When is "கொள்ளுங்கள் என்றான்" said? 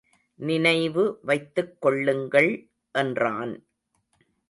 1.81-3.53